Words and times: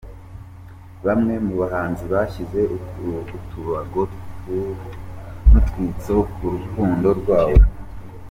Bamwe 1.05 1.33
mu 1.45 1.53
bahanzi 1.61 2.03
bashyize 2.13 2.59
utubago 3.37 4.01
n’utwitso 5.49 6.15
ku 6.33 6.43
rukundo 6.53 7.07
rwabo:. 7.19 7.59